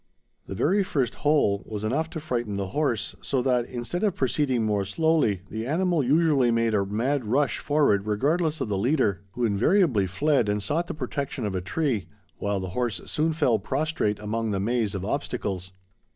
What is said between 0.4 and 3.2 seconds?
The very first hole was enough to frighten the horse,